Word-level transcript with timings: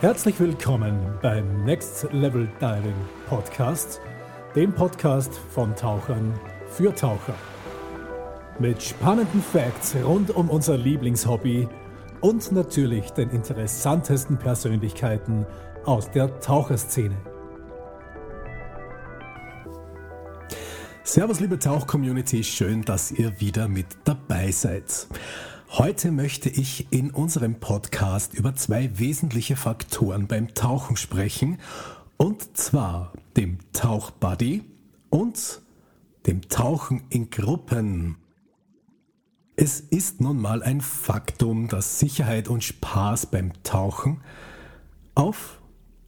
Herzlich 0.00 0.38
willkommen 0.38 1.18
beim 1.22 1.64
Next 1.64 2.06
Level 2.12 2.48
Diving 2.60 2.94
Podcast, 3.28 4.00
dem 4.54 4.72
Podcast 4.72 5.34
von 5.50 5.74
Tauchern 5.74 6.38
für 6.70 6.94
Taucher. 6.94 7.34
Mit 8.60 8.80
spannenden 8.80 9.42
Facts 9.42 9.96
rund 9.96 10.30
um 10.30 10.50
unser 10.50 10.76
Lieblingshobby 10.76 11.66
und 12.20 12.52
natürlich 12.52 13.10
den 13.10 13.30
interessantesten 13.30 14.38
Persönlichkeiten 14.38 15.44
aus 15.84 16.08
der 16.12 16.38
Taucherszene. 16.38 17.16
Servus 21.02 21.40
liebe 21.40 21.58
Tauch-Community, 21.58 22.44
schön, 22.44 22.82
dass 22.82 23.10
ihr 23.10 23.40
wieder 23.40 23.66
mit 23.66 23.86
dabei 24.04 24.52
seid. 24.52 25.08
Heute 25.70 26.12
möchte 26.12 26.48
ich 26.48 26.90
in 26.90 27.10
unserem 27.10 27.60
Podcast 27.60 28.32
über 28.32 28.54
zwei 28.54 28.98
wesentliche 28.98 29.54
Faktoren 29.54 30.26
beim 30.26 30.54
Tauchen 30.54 30.96
sprechen. 30.96 31.58
Und 32.16 32.56
zwar 32.56 33.12
dem 33.36 33.58
Tauchbuddy 33.74 34.64
und 35.10 35.60
dem 36.26 36.48
Tauchen 36.48 37.02
in 37.10 37.28
Gruppen. 37.28 38.16
Es 39.56 39.78
ist 39.80 40.22
nun 40.22 40.40
mal 40.40 40.62
ein 40.62 40.80
Faktum, 40.80 41.68
dass 41.68 41.98
Sicherheit 41.98 42.48
und 42.48 42.64
Spaß 42.64 43.26
beim 43.26 43.52
Tauchen 43.62 44.22
auf 45.14 45.60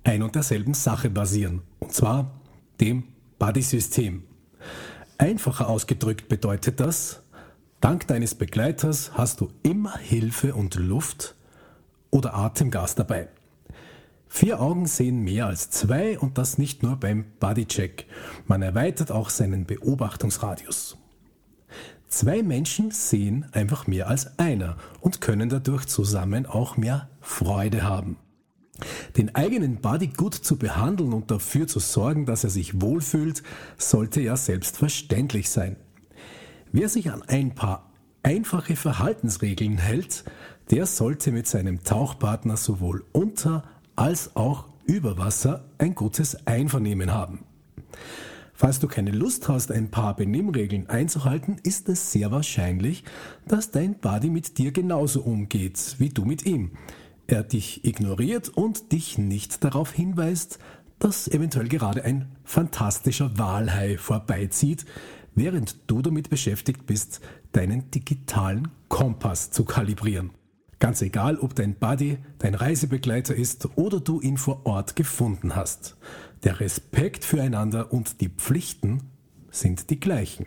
ein 0.05 0.23
und 0.23 0.37
derselben 0.37 0.73
Sache 0.73 1.11
basieren. 1.11 1.61
Und 1.81 1.93
zwar 1.93 2.41
dem 2.81 3.05
Buddy-System. 3.39 4.23
Einfacher 5.19 5.69
ausgedrückt 5.69 6.29
bedeutet 6.29 6.81
das, 6.81 7.23
Dank 7.81 8.07
deines 8.09 8.35
Begleiters 8.35 9.13
hast 9.15 9.41
du 9.41 9.49
immer 9.63 9.97
Hilfe 9.97 10.55
und 10.55 10.75
Luft 10.75 11.35
oder 12.11 12.35
Atemgas 12.35 12.95
dabei. 12.95 13.29
Vier 14.29 14.61
Augen 14.61 14.87
sehen 14.87 15.23
mehr 15.23 15.47
als 15.47 15.71
zwei 15.71 16.19
und 16.19 16.37
das 16.37 16.59
nicht 16.59 16.83
nur 16.83 16.97
beim 16.97 17.25
Bodycheck. 17.41 18.07
Man 18.47 18.61
erweitert 18.61 19.11
auch 19.11 19.31
seinen 19.31 19.65
Beobachtungsradius. 19.65 20.99
Zwei 22.07 22.43
Menschen 22.43 22.91
sehen 22.91 23.47
einfach 23.53 23.87
mehr 23.87 24.09
als 24.09 24.39
einer 24.39 24.77
und 25.01 25.23
können 25.23 25.49
dadurch 25.49 25.87
zusammen 25.87 26.45
auch 26.45 26.77
mehr 26.77 27.09
Freude 27.23 27.83
haben. 27.83 28.19
Den 29.17 29.35
eigenen 29.35 29.81
Body 29.81 30.09
gut 30.09 30.35
zu 30.35 30.59
behandeln 30.59 31.15
und 31.15 31.31
dafür 31.31 31.67
zu 31.67 31.81
sorgen, 31.81 32.27
dass 32.27 32.45
er 32.45 32.51
sich 32.51 32.83
wohlfühlt, 32.83 33.43
sollte 33.79 34.21
ja 34.21 34.37
selbstverständlich 34.37 35.49
sein. 35.49 35.77
Wer 36.73 36.89
sich 36.89 37.11
an 37.11 37.23
ein 37.23 37.55
paar 37.55 37.91
einfache 38.23 38.77
Verhaltensregeln 38.77 39.79
hält, 39.79 40.25
der 40.71 40.87
sollte 40.87 41.33
mit 41.33 41.49
seinem 41.49 41.83
Tauchpartner 41.83 42.57
sowohl 42.57 43.05
unter 43.13 43.65
als 43.97 44.37
auch 44.37 44.67
über 44.87 45.19
Wasser 45.19 45.65
ein 45.79 45.97
gutes 45.97 46.47
Einvernehmen 46.47 47.13
haben. 47.13 47.45
Falls 48.55 48.79
du 48.79 48.87
keine 48.87 49.11
Lust 49.11 49.49
hast, 49.49 49.73
ein 49.73 49.91
paar 49.91 50.15
Benimmregeln 50.15 50.89
einzuhalten, 50.89 51.57
ist 51.63 51.89
es 51.89 52.13
sehr 52.13 52.31
wahrscheinlich, 52.31 53.05
dass 53.49 53.73
dein 53.73 53.95
Buddy 53.95 54.31
mit 54.31 54.59
dir 54.59 54.71
genauso 54.71 55.23
umgeht 55.23 55.97
wie 55.99 56.11
du 56.11 56.25
mit 56.25 56.47
ihm. 56.47 56.73
Er 57.27 57.43
dich 57.43 57.85
ignoriert 57.85 58.49
und 58.49 58.93
dich 58.93 59.19
nicht 59.19 59.65
darauf 59.65 59.93
hinweist, 59.93 60.59
dass 61.01 61.27
eventuell 61.27 61.69
gerade 61.69 62.05
ein 62.05 62.31
fantastischer 62.45 63.39
Walhai 63.39 63.97
vorbeizieht, 63.97 64.85
während 65.35 65.91
du 65.91 66.03
damit 66.03 66.31
beschäftigt 66.31 66.87
bist, 66.87 67.21
deinen 67.53 67.91
digitalen 67.91 68.69
Kompass 68.89 69.51
zu 69.51 69.65
kalibrieren. 69.65 70.31
Ganz 70.79 71.03
egal, 71.03 71.39
ob 71.39 71.55
dein 71.55 71.75
Buddy 71.75 72.19
dein 72.39 72.55
Reisebegleiter 72.55 73.35
ist 73.35 73.69
oder 73.77 74.01
du 74.01 74.21
ihn 74.21 74.39
vor 74.39 74.65
Ort 74.65 74.97
gefunden 74.97 75.55
hast. 75.55 75.97
Der 76.43 76.59
Respekt 76.61 77.25
füreinander 77.25 77.93
und 77.93 78.21
die 78.23 78.31
Pflichten 78.31 79.03
sind 79.51 79.91
die 79.91 80.01
gleichen. 80.01 80.47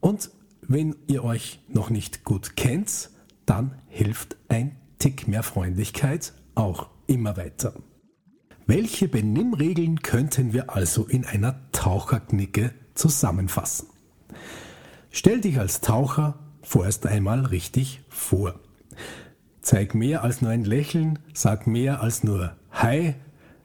Und 0.00 0.30
wenn 0.60 0.96
ihr 1.06 1.24
euch 1.24 1.60
noch 1.68 1.88
nicht 1.88 2.24
gut 2.24 2.56
kennt, 2.56 3.10
dann 3.46 3.78
hilft 3.86 4.36
ein 4.48 4.76
Tick 4.98 5.28
mehr 5.28 5.42
Freundlichkeit 5.42 6.34
auch 6.54 6.88
immer 7.06 7.36
weiter. 7.36 7.74
Welche 8.66 9.08
Benimmregeln 9.08 10.02
könnten 10.02 10.52
wir 10.52 10.74
also 10.74 11.06
in 11.06 11.24
einer 11.24 11.70
Taucherknicke 11.70 12.74
zusammenfassen. 12.96 13.88
Stell 15.10 15.40
dich 15.40 15.58
als 15.58 15.80
Taucher 15.80 16.38
vorerst 16.62 17.06
einmal 17.06 17.46
richtig 17.46 18.02
vor. 18.08 18.58
Zeig 19.62 19.94
mehr 19.94 20.22
als 20.22 20.42
nur 20.42 20.50
ein 20.50 20.64
Lächeln, 20.64 21.18
sag 21.32 21.66
mehr 21.66 22.00
als 22.02 22.22
nur 22.22 22.56
Hi, 22.72 23.14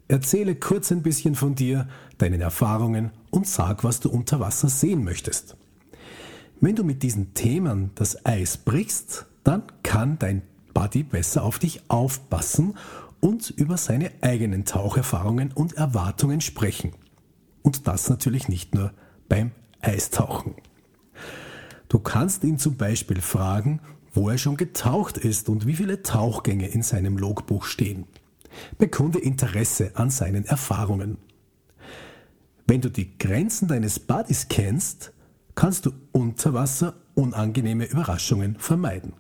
erzähle 0.08 0.56
kurz 0.56 0.92
ein 0.92 1.04
bisschen 1.04 1.36
von 1.36 1.56
dir, 1.56 1.88
deinen 2.18 2.42
Erfahrungen 2.42 3.12
und 3.30 3.48
sag, 3.48 3.84
was 3.84 4.00
du 4.00 4.10
unter 4.10 4.40
Wasser 4.40 4.70
sehen 4.70 5.04
möchtest. 5.04 5.58
Wenn 6.60 6.76
du 6.76 6.84
mit 6.84 7.04
diesen 7.04 7.34
Themen 7.34 7.92
das 7.96 8.26
Eis 8.26 8.58
brichst, 8.58 9.26
dann 9.44 9.64
kann 9.84 10.20
dein 10.20 10.44
Buddy 10.74 11.04
besser 11.04 11.44
auf 11.44 11.60
dich 11.60 11.82
aufpassen 11.90 12.76
und 13.20 13.50
über 13.50 13.78
seine 13.78 14.12
eigenen 14.22 14.66
Taucherfahrungen 14.66 15.52
und 15.52 15.74
Erwartungen 15.74 16.42
sprechen. 16.42 16.92
Und 17.62 17.88
das 17.88 18.10
natürlich 18.10 18.48
nicht 18.48 18.74
nur 18.76 18.92
beim 19.32 19.52
Eistauchen. 19.80 20.56
Du 21.88 22.00
kannst 22.00 22.44
ihn 22.44 22.60
zum 22.60 22.76
Beispiel 22.76 23.22
fragen, 23.22 23.80
wo 24.12 24.30
er 24.30 24.38
schon 24.38 24.58
getaucht 24.58 25.18
ist 25.18 25.48
und 25.48 25.66
wie 25.66 25.76
viele 25.76 26.04
Tauchgänge 26.04 26.68
in 26.68 26.84
seinem 26.84 27.18
Logbuch 27.18 27.64
stehen. 27.64 28.08
Bekunde 28.78 29.20
Interesse 29.20 29.92
an 29.94 30.10
seinen 30.10 30.44
Erfahrungen. 30.44 31.18
Wenn 32.68 32.82
du 32.82 32.90
die 32.90 33.18
Grenzen 33.18 33.70
deines 33.70 34.00
Buddies 34.00 34.50
kennst, 34.50 35.14
kannst 35.56 35.86
du 35.86 35.92
unter 36.12 36.54
Wasser 36.54 36.96
unangenehme 37.14 37.86
Überraschungen 37.86 38.58
vermeiden. 38.60 39.14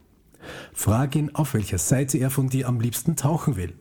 Frag 0.74 1.16
ihn, 1.16 1.34
auf 1.36 1.54
welcher 1.54 1.78
Seite 1.78 2.18
er 2.18 2.32
von 2.32 2.50
dir 2.50 2.68
am 2.68 2.82
liebsten 2.82 3.16
tauchen 3.16 3.56
will. 3.56 3.74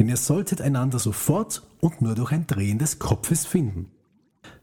Denn 0.00 0.08
ihr 0.08 0.16
solltet 0.16 0.60
einander 0.60 0.98
sofort 0.98 1.62
und 1.78 2.02
nur 2.02 2.16
durch 2.16 2.32
ein 2.32 2.48
Drehen 2.48 2.80
des 2.80 2.98
Kopfes 2.98 3.46
finden. 3.46 3.93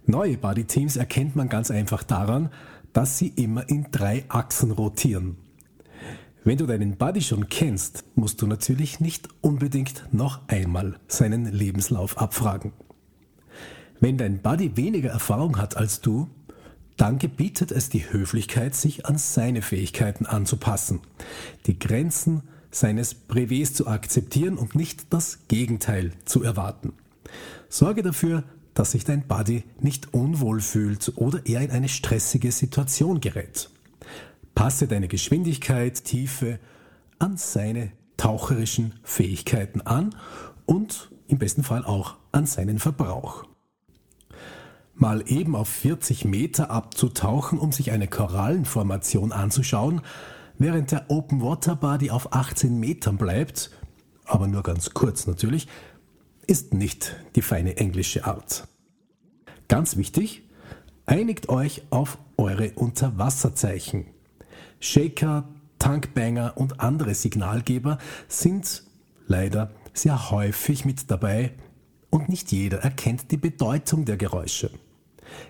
Neue 0.05 0.37
Bodyteams 0.37 0.95
erkennt 0.97 1.35
man 1.35 1.49
ganz 1.49 1.71
einfach 1.71 2.03
daran, 2.03 2.49
dass 2.93 3.17
sie 3.17 3.29
immer 3.29 3.69
in 3.69 3.87
drei 3.91 4.25
Achsen 4.27 4.71
rotieren. 4.71 5.37
Wenn 6.43 6.57
du 6.57 6.65
deinen 6.65 6.97
Buddy 6.97 7.21
schon 7.21 7.49
kennst, 7.49 8.03
musst 8.15 8.41
du 8.41 8.47
natürlich 8.47 8.99
nicht 8.99 9.29
unbedingt 9.41 10.05
noch 10.11 10.39
einmal 10.47 10.99
seinen 11.07 11.45
Lebenslauf 11.45 12.17
abfragen. 12.17 12.73
Wenn 13.99 14.17
dein 14.17 14.41
Buddy 14.41 14.75
weniger 14.75 15.11
Erfahrung 15.11 15.57
hat 15.57 15.77
als 15.77 16.01
du, 16.01 16.27
dann 16.97 17.19
gebietet 17.19 17.71
es 17.71 17.89
die 17.89 18.11
Höflichkeit, 18.11 18.75
sich 18.75 19.05
an 19.05 19.19
seine 19.19 19.61
Fähigkeiten 19.61 20.25
anzupassen, 20.25 21.01
die 21.67 21.77
Grenzen 21.77 22.41
seines 22.71 23.13
Brevets 23.13 23.75
zu 23.75 23.87
akzeptieren 23.87 24.57
und 24.57 24.75
nicht 24.75 25.13
das 25.13 25.39
Gegenteil 25.47 26.11
zu 26.25 26.41
erwarten. 26.41 26.93
Sorge 27.69 28.01
dafür, 28.01 28.43
dass 28.73 28.91
sich 28.91 29.03
dein 29.03 29.27
Buddy 29.27 29.63
nicht 29.79 30.13
unwohl 30.13 30.61
fühlt 30.61 31.13
oder 31.17 31.41
er 31.45 31.61
in 31.61 31.71
eine 31.71 31.89
stressige 31.89 32.51
Situation 32.51 33.19
gerät. 33.19 33.69
Passe 34.55 34.87
deine 34.87 35.07
Geschwindigkeit, 35.07 36.03
Tiefe 36.03 36.59
an 37.19 37.37
seine 37.37 37.91
taucherischen 38.17 38.93
Fähigkeiten 39.03 39.81
an 39.81 40.15
und 40.65 41.11
im 41.27 41.37
besten 41.37 41.63
Fall 41.63 41.85
auch 41.85 42.17
an 42.31 42.45
seinen 42.45 42.79
Verbrauch. 42.79 43.45
Mal 44.93 45.23
eben 45.25 45.55
auf 45.55 45.67
40 45.69 46.25
Meter 46.25 46.69
abzutauchen, 46.69 47.57
um 47.57 47.71
sich 47.71 47.91
eine 47.91 48.07
Korallenformation 48.07 49.31
anzuschauen, 49.31 50.01
während 50.57 50.91
der 50.91 51.09
Open 51.09 51.41
Water 51.41 51.75
Buddy 51.75 52.11
auf 52.11 52.33
18 52.33 52.79
Metern 52.79 53.17
bleibt, 53.17 53.71
aber 54.25 54.47
nur 54.47 54.61
ganz 54.61 54.93
kurz 54.93 55.25
natürlich, 55.25 55.67
ist 56.47 56.73
nicht 56.73 57.15
die 57.35 57.41
feine 57.41 57.77
englische 57.77 58.25
Art. 58.25 58.67
Ganz 59.67 59.95
wichtig, 59.95 60.43
einigt 61.05 61.49
euch 61.49 61.83
auf 61.89 62.17
eure 62.37 62.71
Unterwasserzeichen. 62.71 64.07
Shaker, 64.79 65.47
Tankbanger 65.79 66.53
und 66.57 66.79
andere 66.79 67.15
Signalgeber 67.15 67.97
sind 68.27 68.83
leider 69.27 69.71
sehr 69.93 70.31
häufig 70.31 70.85
mit 70.85 71.09
dabei 71.09 71.53
und 72.09 72.29
nicht 72.29 72.51
jeder 72.51 72.79
erkennt 72.79 73.31
die 73.31 73.37
Bedeutung 73.37 74.05
der 74.05 74.17
Geräusche. 74.17 74.71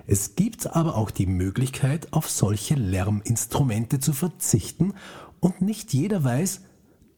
Es 0.06 0.36
gibt 0.36 0.76
aber 0.76 0.96
auch 0.96 1.10
die 1.10 1.26
Möglichkeit, 1.26 2.14
auf 2.14 2.30
solche 2.30 2.76
Lärminstrumente 2.76 4.00
zu 4.00 4.14
verzichten 4.14 4.94
und 5.40 5.62
nicht 5.62 5.94
jeder 5.94 6.24
weiß, 6.24 6.62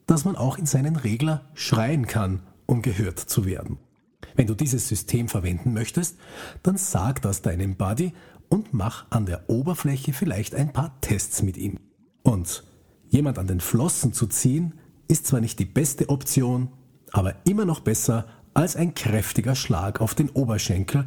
dass 0.05 0.25
man 0.25 0.35
auch 0.35 0.57
in 0.57 0.65
seinen 0.65 0.95
Regler 0.95 1.49
schreien 1.53 2.07
kann 2.07 2.41
um 2.65 2.81
gehört 2.81 3.19
zu 3.19 3.45
werden. 3.45 3.77
Wenn 4.35 4.47
du 4.47 4.55
dieses 4.55 4.87
System 4.87 5.27
verwenden 5.27 5.73
möchtest, 5.73 6.17
dann 6.63 6.77
sag 6.77 7.21
das 7.21 7.41
deinem 7.41 7.75
Buddy 7.75 8.13
und 8.49 8.73
mach 8.73 9.05
an 9.11 9.25
der 9.25 9.49
Oberfläche 9.49 10.13
vielleicht 10.13 10.55
ein 10.55 10.73
paar 10.73 10.99
Tests 11.01 11.41
mit 11.41 11.57
ihm. 11.57 11.79
Und 12.23 12.63
jemand 13.09 13.37
an 13.37 13.47
den 13.47 13.59
Flossen 13.59 14.13
zu 14.13 14.27
ziehen, 14.27 14.73
ist 15.07 15.27
zwar 15.27 15.41
nicht 15.41 15.59
die 15.59 15.65
beste 15.65 16.09
Option, 16.09 16.69
aber 17.11 17.35
immer 17.45 17.65
noch 17.65 17.81
besser 17.81 18.27
als 18.53 18.75
ein 18.75 18.95
kräftiger 18.95 19.55
Schlag 19.55 20.01
auf 20.01 20.15
den 20.15 20.29
Oberschenkel 20.29 21.05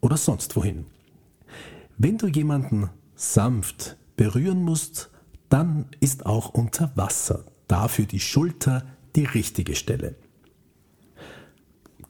oder 0.00 0.16
sonst 0.16 0.56
wohin. 0.56 0.86
Wenn 1.98 2.18
du 2.18 2.26
jemanden 2.26 2.90
sanft 3.14 3.96
berühren 4.16 4.62
musst, 4.62 5.10
dann 5.48 5.86
ist 6.00 6.26
auch 6.26 6.50
unter 6.50 6.92
Wasser 6.96 7.44
dafür 7.68 8.06
die 8.06 8.20
Schulter 8.20 8.84
die 9.14 9.24
richtige 9.24 9.74
Stelle. 9.74 10.16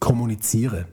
Kommuniziere. 0.00 0.87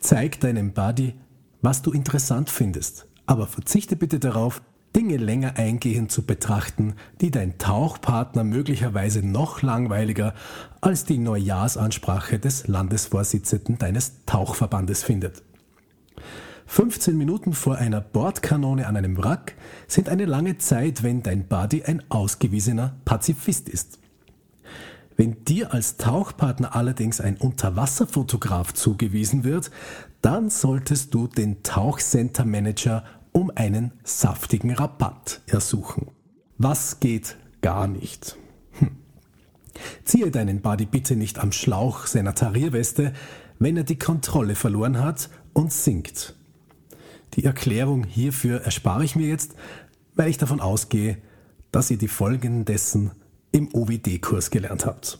Zeig 0.00 0.40
deinem 0.40 0.72
Buddy, 0.72 1.14
was 1.62 1.82
du 1.82 1.92
interessant 1.92 2.50
findest, 2.50 3.06
aber 3.26 3.46
verzichte 3.46 3.96
bitte 3.96 4.18
darauf, 4.18 4.62
Dinge 4.96 5.18
länger 5.18 5.56
eingehend 5.56 6.10
zu 6.10 6.26
betrachten, 6.26 6.94
die 7.20 7.30
dein 7.30 7.58
Tauchpartner 7.58 8.42
möglicherweise 8.42 9.24
noch 9.24 9.62
langweiliger 9.62 10.34
als 10.80 11.04
die 11.04 11.18
Neujahrsansprache 11.18 12.40
des 12.40 12.66
Landesvorsitzenden 12.66 13.78
deines 13.78 14.24
Tauchverbandes 14.26 15.04
findet. 15.04 15.44
15 16.66 17.16
Minuten 17.16 17.52
vor 17.52 17.76
einer 17.76 18.00
Bordkanone 18.00 18.86
an 18.86 18.96
einem 18.96 19.16
Wrack 19.16 19.54
sind 19.86 20.08
eine 20.08 20.24
lange 20.24 20.58
Zeit, 20.58 21.02
wenn 21.04 21.22
dein 21.22 21.46
Buddy 21.46 21.84
ein 21.84 22.02
ausgewiesener 22.10 22.96
Pazifist 23.04 23.68
ist. 23.68 23.99
Wenn 25.20 25.44
dir 25.44 25.74
als 25.74 25.98
Tauchpartner 25.98 26.74
allerdings 26.74 27.20
ein 27.20 27.36
Unterwasserfotograf 27.36 28.72
zugewiesen 28.72 29.44
wird, 29.44 29.70
dann 30.22 30.48
solltest 30.48 31.12
du 31.12 31.26
den 31.26 31.62
Tauchcenter 31.62 32.46
Manager 32.46 33.04
um 33.30 33.52
einen 33.54 33.92
saftigen 34.02 34.70
Rabatt 34.70 35.42
ersuchen. 35.46 36.06
Was 36.56 37.00
geht 37.00 37.36
gar 37.60 37.86
nicht? 37.86 38.38
Hm. 38.78 38.92
Ziehe 40.04 40.30
deinen 40.30 40.62
Buddy 40.62 40.86
bitte 40.86 41.16
nicht 41.16 41.38
am 41.38 41.52
Schlauch 41.52 42.06
seiner 42.06 42.34
Tarierweste, 42.34 43.12
wenn 43.58 43.76
er 43.76 43.84
die 43.84 43.98
Kontrolle 43.98 44.54
verloren 44.54 45.00
hat 45.00 45.28
und 45.52 45.70
sinkt. 45.70 46.34
Die 47.34 47.44
Erklärung 47.44 48.04
hierfür 48.04 48.62
erspare 48.62 49.04
ich 49.04 49.16
mir 49.16 49.28
jetzt, 49.28 49.54
weil 50.14 50.30
ich 50.30 50.38
davon 50.38 50.62
ausgehe, 50.62 51.18
dass 51.72 51.90
ihr 51.90 51.98
die 51.98 52.08
Folgen 52.08 52.64
dessen 52.64 53.10
im 53.52 53.68
OWD-Kurs 53.72 54.50
gelernt 54.50 54.86
habt. 54.86 55.18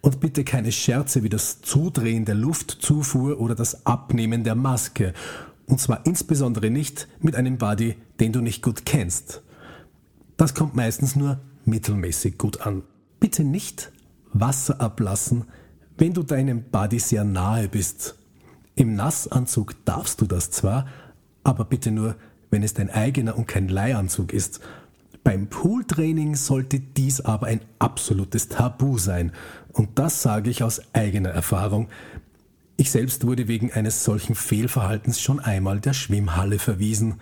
Und 0.00 0.20
bitte 0.20 0.44
keine 0.44 0.72
Scherze 0.72 1.22
wie 1.22 1.28
das 1.28 1.60
Zudrehen 1.60 2.24
der 2.24 2.34
Luftzufuhr 2.34 3.40
oder 3.40 3.54
das 3.54 3.86
Abnehmen 3.86 4.42
der 4.42 4.54
Maske. 4.54 5.12
Und 5.66 5.80
zwar 5.80 6.04
insbesondere 6.06 6.70
nicht 6.70 7.06
mit 7.20 7.36
einem 7.36 7.58
Buddy, 7.58 7.96
den 8.18 8.32
du 8.32 8.40
nicht 8.40 8.62
gut 8.62 8.84
kennst. 8.84 9.42
Das 10.36 10.54
kommt 10.54 10.74
meistens 10.74 11.14
nur 11.14 11.40
mittelmäßig 11.64 12.38
gut 12.38 12.66
an. 12.66 12.82
Bitte 13.20 13.44
nicht 13.44 13.92
Wasser 14.32 14.80
ablassen, 14.80 15.44
wenn 15.98 16.14
du 16.14 16.22
deinem 16.22 16.64
Buddy 16.64 16.98
sehr 16.98 17.24
nahe 17.24 17.68
bist 17.68 18.16
im 18.80 18.94
Nassanzug 18.94 19.84
darfst 19.84 20.22
du 20.22 20.26
das 20.26 20.50
zwar, 20.50 20.86
aber 21.44 21.66
bitte 21.66 21.90
nur, 21.90 22.16
wenn 22.48 22.62
es 22.62 22.72
dein 22.72 22.88
eigener 22.88 23.36
und 23.36 23.46
kein 23.46 23.68
Leihanzug 23.68 24.32
ist. 24.32 24.60
Beim 25.22 25.48
Pooltraining 25.48 26.34
sollte 26.34 26.80
dies 26.80 27.20
aber 27.20 27.46
ein 27.46 27.60
absolutes 27.78 28.48
Tabu 28.48 28.98
sein. 28.98 29.32
Und 29.72 29.98
das 29.98 30.22
sage 30.22 30.50
ich 30.50 30.62
aus 30.62 30.80
eigener 30.94 31.30
Erfahrung. 31.30 31.88
Ich 32.76 32.90
selbst 32.90 33.26
wurde 33.26 33.46
wegen 33.46 33.72
eines 33.72 34.04
solchen 34.04 34.34
Fehlverhaltens 34.34 35.20
schon 35.20 35.38
einmal 35.38 35.80
der 35.80 35.92
Schwimmhalle 35.92 36.58
verwiesen. 36.58 37.20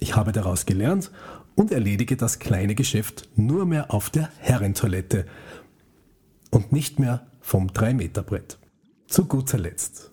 Ich 0.00 0.16
habe 0.16 0.32
daraus 0.32 0.66
gelernt 0.66 1.12
und 1.54 1.70
erledige 1.70 2.16
das 2.16 2.40
kleine 2.40 2.74
Geschäft 2.74 3.28
nur 3.36 3.66
mehr 3.66 3.94
auf 3.94 4.10
der 4.10 4.30
Herrentoilette 4.38 5.26
und 6.50 6.72
nicht 6.72 6.98
mehr 6.98 7.26
vom 7.40 7.68
3-Meter-Brett. 7.68 8.58
Zu 9.06 9.26
guter 9.26 9.58
Letzt 9.58 10.10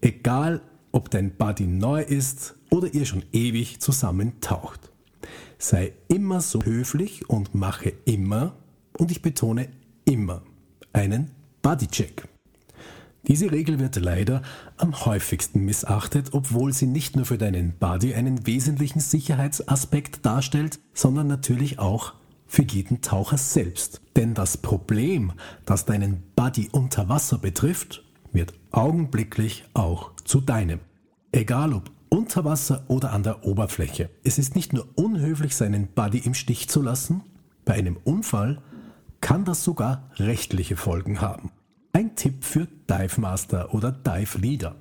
Egal, 0.00 0.60
ob 0.92 1.10
dein 1.10 1.32
Buddy 1.36 1.66
neu 1.66 2.02
ist 2.02 2.54
oder 2.70 2.92
ihr 2.94 3.06
schon 3.06 3.24
ewig 3.32 3.80
zusammen 3.80 4.40
taucht. 4.40 4.92
Sei 5.58 5.92
immer 6.08 6.40
so 6.40 6.62
höflich 6.62 7.28
und 7.28 7.54
mache 7.54 7.92
immer, 8.04 8.56
und 8.98 9.10
ich 9.10 9.22
betone 9.22 9.68
immer, 10.04 10.42
einen 10.92 11.30
Buddy-Check. 11.62 12.28
Diese 13.26 13.50
Regel 13.50 13.80
wird 13.80 13.96
leider 13.96 14.42
am 14.76 15.04
häufigsten 15.04 15.64
missachtet, 15.64 16.32
obwohl 16.32 16.72
sie 16.72 16.86
nicht 16.86 17.16
nur 17.16 17.24
für 17.24 17.38
deinen 17.38 17.72
Buddy 17.72 18.14
einen 18.14 18.46
wesentlichen 18.46 19.00
Sicherheitsaspekt 19.00 20.24
darstellt, 20.24 20.78
sondern 20.94 21.26
natürlich 21.26 21.80
auch 21.80 22.14
für 22.46 22.62
jeden 22.62 23.02
Taucher 23.02 23.36
selbst. 23.36 24.00
Denn 24.14 24.34
das 24.34 24.56
Problem, 24.56 25.32
das 25.64 25.84
deinen 25.86 26.22
Buddy 26.36 26.68
unter 26.70 27.08
Wasser 27.08 27.38
betrifft, 27.38 28.04
wird 28.32 28.54
augenblicklich 28.70 29.64
auch 29.74 30.12
zu 30.24 30.40
deinem. 30.40 30.78
Egal 31.32 31.72
ob 31.72 31.90
unter 32.26 32.44
Wasser 32.44 32.82
oder 32.88 33.12
an 33.12 33.22
der 33.22 33.46
Oberfläche. 33.46 34.10
Es 34.24 34.36
ist 34.36 34.56
nicht 34.56 34.72
nur 34.72 34.88
unhöflich, 34.96 35.54
seinen 35.54 35.86
Buddy 35.86 36.18
im 36.18 36.34
Stich 36.34 36.68
zu 36.68 36.82
lassen, 36.82 37.22
bei 37.64 37.74
einem 37.74 37.96
Unfall 38.02 38.60
kann 39.20 39.44
das 39.44 39.62
sogar 39.62 40.10
rechtliche 40.16 40.76
Folgen 40.76 41.20
haben. 41.20 41.52
Ein 41.92 42.16
Tipp 42.16 42.42
für 42.42 42.66
Dive 42.90 43.20
Master 43.20 43.72
oder 43.72 43.92
Dive 43.92 44.38
Leader. 44.38 44.74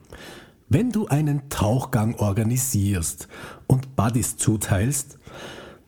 Wenn 0.69 0.91
du 0.91 1.05
einen 1.05 1.47
Tauchgang 1.49 2.15
organisierst 2.15 3.27
und 3.67 3.95
Buddies 3.95 4.37
zuteilst, 4.37 5.19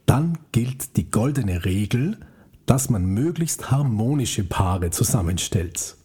dann 0.05 0.37
gilt 0.51 0.95
die 0.95 1.09
goldene 1.09 1.65
Regel, 1.65 2.19
dass 2.67 2.91
man 2.91 3.03
möglichst 3.03 3.71
harmonische 3.71 4.43
Paare 4.43 4.91
zusammenstellt. 4.91 5.97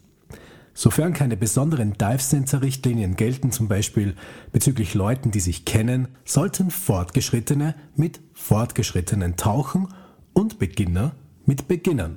Sofern 0.74 1.12
keine 1.12 1.36
besonderen 1.36 1.92
Dive-Center-Richtlinien 1.92 3.16
gelten, 3.16 3.52
zum 3.52 3.68
Beispiel 3.68 4.14
bezüglich 4.52 4.94
Leuten, 4.94 5.30
die 5.30 5.40
sich 5.40 5.64
kennen, 5.64 6.08
sollten 6.24 6.70
Fortgeschrittene 6.70 7.74
mit 7.94 8.20
Fortgeschrittenen 8.32 9.36
tauchen 9.36 9.88
und 10.32 10.58
Beginner 10.58 11.12
mit 11.44 11.68
Beginnern. 11.68 12.16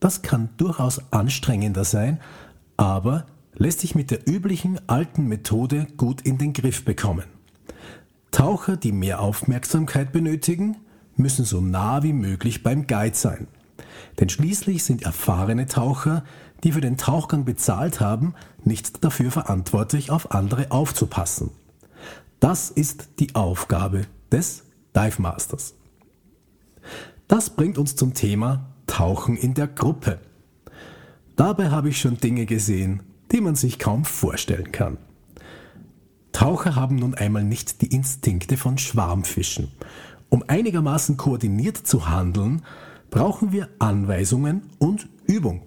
Das 0.00 0.22
kann 0.22 0.50
durchaus 0.56 1.12
anstrengender 1.12 1.84
sein, 1.84 2.20
aber 2.76 3.26
lässt 3.54 3.80
sich 3.80 3.94
mit 3.94 4.10
der 4.10 4.28
üblichen 4.28 4.80
alten 4.88 5.26
Methode 5.26 5.86
gut 5.96 6.22
in 6.22 6.38
den 6.38 6.52
Griff 6.52 6.84
bekommen. 6.84 7.24
Taucher, 8.30 8.76
die 8.76 8.92
mehr 8.92 9.20
Aufmerksamkeit 9.20 10.12
benötigen, 10.12 10.76
müssen 11.16 11.44
so 11.44 11.60
nah 11.60 12.02
wie 12.02 12.12
möglich 12.12 12.62
beim 12.62 12.86
Guide 12.86 13.16
sein. 13.16 13.48
Denn 14.18 14.28
schließlich 14.28 14.84
sind 14.84 15.02
erfahrene 15.02 15.66
Taucher 15.66 16.24
die 16.64 16.72
für 16.72 16.80
den 16.80 16.96
Tauchgang 16.96 17.44
bezahlt 17.44 18.00
haben, 18.00 18.34
nicht 18.64 19.04
dafür 19.04 19.30
verantwortlich, 19.30 20.10
auf 20.10 20.32
andere 20.32 20.70
aufzupassen. 20.70 21.50
Das 22.40 22.70
ist 22.70 23.08
die 23.18 23.34
Aufgabe 23.34 24.02
des 24.32 24.64
Dive 24.94 25.20
Masters. 25.20 25.74
Das 27.28 27.50
bringt 27.50 27.78
uns 27.78 27.96
zum 27.96 28.14
Thema 28.14 28.66
Tauchen 28.86 29.36
in 29.36 29.54
der 29.54 29.66
Gruppe. 29.66 30.18
Dabei 31.34 31.70
habe 31.70 31.90
ich 31.90 32.00
schon 32.00 32.18
Dinge 32.18 32.46
gesehen, 32.46 33.02
die 33.32 33.40
man 33.40 33.56
sich 33.56 33.78
kaum 33.78 34.04
vorstellen 34.04 34.72
kann. 34.72 34.98
Taucher 36.32 36.74
haben 36.74 36.96
nun 36.96 37.14
einmal 37.14 37.44
nicht 37.44 37.80
die 37.82 37.94
Instinkte 37.94 38.56
von 38.56 38.78
Schwarmfischen. 38.78 39.72
Um 40.28 40.44
einigermaßen 40.46 41.16
koordiniert 41.16 41.76
zu 41.76 42.08
handeln, 42.08 42.62
brauchen 43.10 43.52
wir 43.52 43.68
Anweisungen 43.78 44.70
und 44.78 45.08
Übung. 45.26 45.62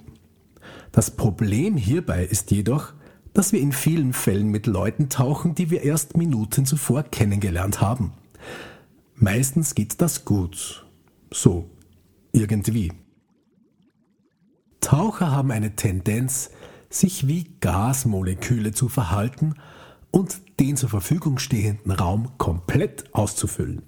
Das 0.91 1.11
Problem 1.11 1.77
hierbei 1.77 2.25
ist 2.25 2.51
jedoch, 2.51 2.93
dass 3.33 3.51
wir 3.53 3.59
in 3.59 3.71
vielen 3.71 4.13
Fällen 4.13 4.49
mit 4.49 4.67
Leuten 4.67 5.09
tauchen, 5.09 5.55
die 5.55 5.69
wir 5.69 5.83
erst 5.83 6.17
Minuten 6.17 6.65
zuvor 6.65 7.03
kennengelernt 7.03 7.81
haben. 7.81 8.13
Meistens 9.15 9.75
geht 9.75 10.01
das 10.01 10.25
gut. 10.25 10.85
So, 11.31 11.69
irgendwie. 12.31 12.91
Taucher 14.81 15.31
haben 15.31 15.51
eine 15.51 15.75
Tendenz, 15.75 16.51
sich 16.89 17.27
wie 17.27 17.51
Gasmoleküle 17.59 18.71
zu 18.71 18.89
verhalten 18.89 19.55
und 20.11 20.41
den 20.59 20.75
zur 20.75 20.89
Verfügung 20.89 21.37
stehenden 21.37 21.91
Raum 21.91 22.37
komplett 22.37 23.13
auszufüllen. 23.13 23.83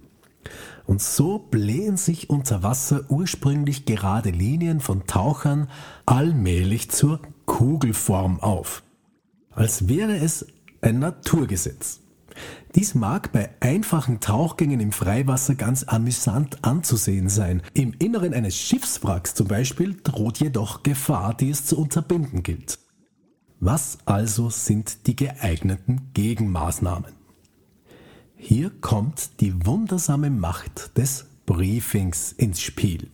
Und 0.86 1.02
so 1.02 1.40
blähen 1.40 1.98
sich 1.98 2.30
unter 2.30 2.64
Wasser 2.64 3.06
ursprünglich 3.10 3.86
gerade 3.86 4.30
Linien 4.30 4.80
von 4.80 5.08
Tauchern 5.08 5.70
allmählich 6.06 6.90
zur 6.90 7.22
Kugelform 7.46 8.40
auf. 8.40 8.84
Als 9.52 9.88
wäre 9.88 10.18
es 10.18 10.48
ein 10.82 11.00
Naturgesetz. 11.00 12.00
Dies 12.76 12.96
mag 12.96 13.32
bei 13.34 13.50
einfachen 13.60 14.22
Tauchgängen 14.22 14.80
im 14.80 14.92
Freiwasser 14.92 15.56
ganz 15.56 15.84
amüsant 15.84 16.64
anzusehen 16.64 17.28
sein. 17.28 17.62
Im 17.74 17.94
Inneren 18.00 18.34
eines 18.34 18.56
Schiffswracks 18.56 19.36
zum 19.36 19.48
Beispiel 19.48 19.98
droht 20.02 20.40
jedoch 20.40 20.84
Gefahr, 20.84 21.34
die 21.34 21.50
es 21.50 21.66
zu 21.66 21.78
unterbinden 21.78 22.44
gilt. 22.44 22.80
Was 23.60 24.00
also 24.06 24.50
sind 24.50 25.06
die 25.08 25.16
geeigneten 25.16 26.10
Gegenmaßnahmen? 26.14 27.21
Hier 28.44 28.72
kommt 28.82 29.40
die 29.40 29.68
wundersame 29.68 30.32
Macht 30.32 30.98
des 30.98 31.28
Briefings 31.46 32.32
ins 32.32 32.60
Spiel. 32.60 33.08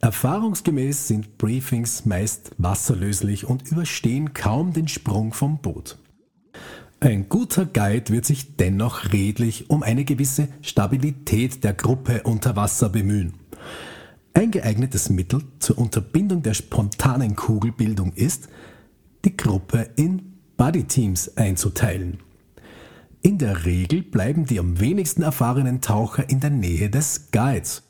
Erfahrungsgemäß 0.00 1.06
sind 1.06 1.36
Briefings 1.36 2.06
meist 2.06 2.52
wasserlöslich 2.56 3.44
und 3.44 3.70
überstehen 3.70 4.32
kaum 4.32 4.72
den 4.72 4.88
Sprung 4.88 5.34
vom 5.34 5.58
Boot. 5.58 5.98
Ein 7.00 7.28
guter 7.28 7.66
Guide 7.66 8.10
wird 8.10 8.24
sich 8.24 8.56
dennoch 8.56 9.12
redlich 9.12 9.68
um 9.68 9.82
eine 9.82 10.06
gewisse 10.06 10.48
Stabilität 10.62 11.62
der 11.62 11.74
Gruppe 11.74 12.22
unter 12.22 12.56
Wasser 12.56 12.88
bemühen. 12.88 13.34
Ein 14.32 14.50
geeignetes 14.50 15.10
Mittel 15.10 15.42
zur 15.58 15.76
Unterbindung 15.76 16.42
der 16.42 16.54
spontanen 16.54 17.36
Kugelbildung 17.36 18.14
ist, 18.14 18.48
die 19.26 19.36
Gruppe 19.36 19.90
in 19.96 20.36
Buddy-Teams 20.56 21.36
einzuteilen. 21.36 22.18
In 23.22 23.36
der 23.36 23.66
Regel 23.66 24.02
bleiben 24.02 24.46
die 24.46 24.58
am 24.58 24.80
wenigsten 24.80 25.22
erfahrenen 25.22 25.82
Taucher 25.82 26.30
in 26.30 26.40
der 26.40 26.48
Nähe 26.48 26.88
des 26.88 27.30
Guides. 27.32 27.82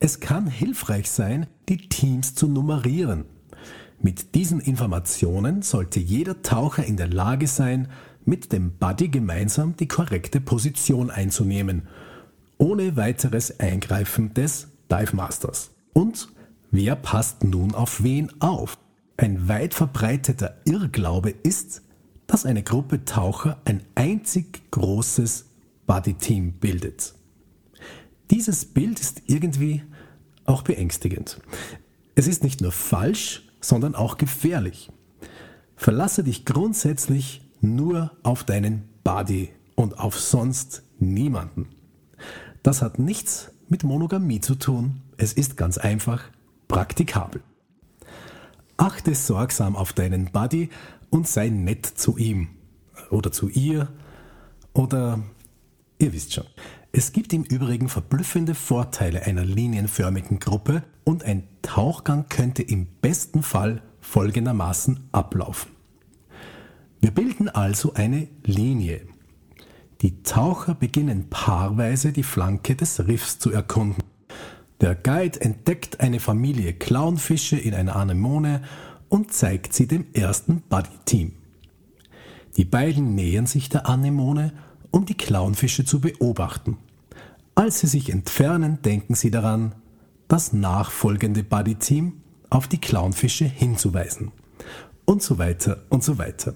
Es 0.00 0.20
kann 0.20 0.46
hilfreich 0.48 1.10
sein, 1.10 1.46
die 1.70 1.88
Teams 1.88 2.34
zu 2.34 2.46
nummerieren. 2.46 3.24
Mit 4.02 4.34
diesen 4.34 4.60
Informationen 4.60 5.62
sollte 5.62 5.98
jeder 5.98 6.42
Taucher 6.42 6.84
in 6.84 6.98
der 6.98 7.08
Lage 7.08 7.46
sein, 7.46 7.88
mit 8.26 8.52
dem 8.52 8.72
Buddy 8.72 9.08
gemeinsam 9.08 9.76
die 9.76 9.88
korrekte 9.88 10.42
Position 10.42 11.10
einzunehmen, 11.10 11.88
ohne 12.58 12.96
weiteres 12.96 13.60
Eingreifen 13.60 14.34
des 14.34 14.68
Dive 14.90 15.16
Masters. 15.16 15.70
Und 15.94 16.28
wer 16.70 16.96
passt 16.96 17.44
nun 17.44 17.74
auf 17.74 18.02
wen 18.02 18.30
auf? 18.40 18.76
Ein 19.16 19.48
weit 19.48 19.72
verbreiteter 19.72 20.56
Irrglaube 20.66 21.30
ist, 21.30 21.82
dass 22.30 22.46
eine 22.46 22.62
Gruppe 22.62 23.04
Taucher 23.04 23.60
ein 23.64 23.82
einzig 23.96 24.70
großes 24.70 25.46
Buddy-Team 25.88 26.52
bildet. 26.52 27.12
Dieses 28.30 28.64
Bild 28.64 29.00
ist 29.00 29.22
irgendwie 29.26 29.82
auch 30.44 30.62
beängstigend. 30.62 31.40
Es 32.14 32.28
ist 32.28 32.44
nicht 32.44 32.60
nur 32.60 32.70
falsch, 32.70 33.48
sondern 33.60 33.96
auch 33.96 34.16
gefährlich. 34.16 34.92
Verlasse 35.74 36.22
dich 36.22 36.44
grundsätzlich 36.44 37.40
nur 37.60 38.12
auf 38.22 38.44
deinen 38.44 38.88
Buddy 39.02 39.48
und 39.74 39.98
auf 39.98 40.16
sonst 40.16 40.84
niemanden. 41.00 41.66
Das 42.62 42.80
hat 42.80 43.00
nichts 43.00 43.50
mit 43.68 43.82
Monogamie 43.82 44.40
zu 44.40 44.54
tun. 44.54 45.02
Es 45.16 45.32
ist 45.32 45.56
ganz 45.56 45.78
einfach 45.78 46.22
praktikabel. 46.68 47.42
Achte 48.76 49.16
sorgsam 49.16 49.74
auf 49.74 49.92
deinen 49.92 50.30
Buddy 50.30 50.70
und 51.10 51.28
sei 51.28 51.48
nett 51.48 51.86
zu 51.86 52.16
ihm 52.16 52.48
oder 53.10 53.32
zu 53.32 53.48
ihr 53.48 53.88
oder 54.72 55.20
ihr 55.98 56.12
wisst 56.12 56.34
schon. 56.34 56.46
Es 56.92 57.12
gibt 57.12 57.32
im 57.32 57.44
Übrigen 57.44 57.88
verblüffende 57.88 58.54
Vorteile 58.54 59.22
einer 59.22 59.44
linienförmigen 59.44 60.40
Gruppe 60.40 60.82
und 61.04 61.24
ein 61.24 61.44
Tauchgang 61.62 62.26
könnte 62.28 62.62
im 62.62 62.86
besten 63.00 63.42
Fall 63.42 63.82
folgendermaßen 64.00 65.08
ablaufen. 65.12 65.70
Wir 67.00 67.12
bilden 67.12 67.48
also 67.48 67.94
eine 67.94 68.28
Linie. 68.44 69.02
Die 70.02 70.22
Taucher 70.22 70.74
beginnen 70.74 71.28
paarweise 71.30 72.12
die 72.12 72.22
Flanke 72.22 72.74
des 72.74 73.06
Riffs 73.06 73.38
zu 73.38 73.52
erkunden. 73.52 74.02
Der 74.80 74.94
Guide 74.94 75.40
entdeckt 75.40 76.00
eine 76.00 76.20
Familie 76.20 76.72
Clownfische 76.72 77.56
in 77.56 77.74
einer 77.74 77.96
Anemone 77.96 78.62
und 79.10 79.32
zeigt 79.34 79.74
sie 79.74 79.86
dem 79.86 80.06
ersten 80.14 80.62
Buddy-Team. 80.70 81.32
Die 82.56 82.64
beiden 82.64 83.14
nähern 83.14 83.46
sich 83.46 83.68
der 83.68 83.86
Anemone, 83.88 84.52
um 84.90 85.04
die 85.04 85.16
Clownfische 85.16 85.84
zu 85.84 86.00
beobachten. 86.00 86.78
Als 87.54 87.80
sie 87.80 87.86
sich 87.86 88.10
entfernen, 88.10 88.80
denken 88.82 89.14
sie 89.14 89.30
daran, 89.30 89.74
das 90.28 90.52
nachfolgende 90.52 91.42
Buddy-Team 91.44 92.14
auf 92.48 92.68
die 92.68 92.78
Clownfische 92.78 93.44
hinzuweisen. 93.44 94.32
Und 95.04 95.22
so 95.22 95.38
weiter 95.38 95.82
und 95.90 96.02
so 96.02 96.18
weiter. 96.18 96.54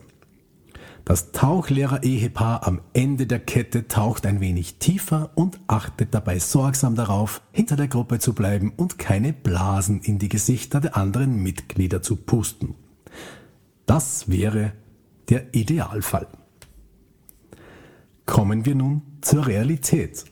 Das 1.05 1.33
Tauchlehrer-Ehepaar 1.33 2.67
am 2.67 2.81
Ende 2.95 3.27
der 3.27 3.39
Kette 3.39 3.89
taucht 3.89 4.25
ein 4.25 4.41
wenig 4.41 4.79
tiefer 4.79 5.33
und 5.35 5.61
achtet 5.67 6.15
dabei 6.15 6.39
sorgsam 6.39 6.95
darauf, 6.95 7.43
hinter 7.53 7.77
der 7.77 7.89
Gruppe 7.89 8.19
zu 8.19 8.33
bleiben 8.33 8.73
und 8.75 8.99
keine 8.99 9.35
Blasen 9.35 10.01
in 10.01 10.19
die 10.19 10.31
Gesichter 10.31 10.81
der 10.81 10.97
anderen 10.97 11.43
Mitglieder 11.43 12.01
zu 12.01 12.17
pusten. 12.17 12.75
Das 13.85 14.31
wäre 14.31 14.73
der 15.29 15.55
Idealfall. 15.55 16.27
Kommen 18.25 18.65
wir 18.65 18.75
nun 18.75 19.03
zur 19.21 19.47
Realität. 19.47 20.25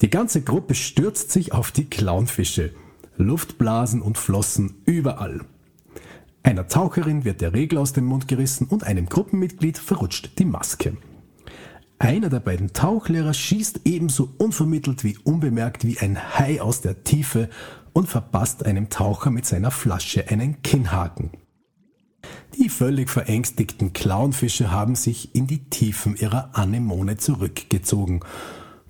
Die 0.00 0.10
ganze 0.10 0.42
Gruppe 0.42 0.74
stürzt 0.74 1.30
sich 1.30 1.52
auf 1.52 1.70
die 1.70 1.88
Clownfische. 1.88 2.72
Luftblasen 3.16 4.02
und 4.02 4.18
Flossen 4.18 4.82
überall. 4.84 5.42
Einer 6.44 6.68
Taucherin 6.68 7.24
wird 7.24 7.40
der 7.40 7.54
Regel 7.54 7.78
aus 7.78 7.94
dem 7.94 8.04
Mund 8.04 8.28
gerissen 8.28 8.66
und 8.66 8.84
einem 8.84 9.06
Gruppenmitglied 9.06 9.78
verrutscht 9.78 10.38
die 10.38 10.44
Maske. 10.44 10.98
Einer 11.98 12.28
der 12.28 12.40
beiden 12.40 12.74
Tauchlehrer 12.74 13.32
schießt 13.32 13.80
ebenso 13.86 14.28
unvermittelt 14.36 15.04
wie 15.04 15.16
unbemerkt 15.24 15.86
wie 15.86 15.98
ein 15.98 16.38
Hai 16.38 16.60
aus 16.60 16.82
der 16.82 17.02
Tiefe 17.02 17.48
und 17.94 18.10
verpasst 18.10 18.66
einem 18.66 18.90
Taucher 18.90 19.30
mit 19.30 19.46
seiner 19.46 19.70
Flasche 19.70 20.28
einen 20.28 20.60
Kinnhaken. 20.60 21.30
Die 22.58 22.68
völlig 22.68 23.08
verängstigten 23.08 23.94
Clownfische 23.94 24.70
haben 24.70 24.96
sich 24.96 25.34
in 25.34 25.46
die 25.46 25.70
Tiefen 25.70 26.14
ihrer 26.14 26.50
Anemone 26.52 27.16
zurückgezogen. 27.16 28.20